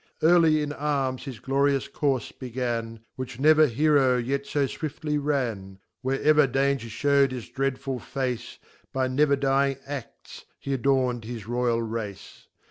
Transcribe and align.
Early 0.23 0.63
in 0.63 0.73
Arms 0.73 1.25
his 1.25 1.37
glorious 1.39 1.87
courfe 1.87 2.33
began, 2.39 3.01
Which 3.17 3.39
never 3.39 3.67
Heave 3.67 4.25
yet 4.25 4.47
fo 4.47 4.65
fwiftly 4.65 5.19
ran. 5.21 5.77
Wherever 6.01 6.47
danger 6.47 6.87
(hew'd 6.87 7.31
its 7.31 7.49
dreadful 7.49 7.99
face, 7.99 8.57
By 8.91 9.07
never 9.07 9.35
dying 9.35 9.77
a&s, 9.87 10.45
h'adorn'd 10.65 11.23
his 11.25 11.45
Royal 11.45 11.83
Race. 11.83 12.47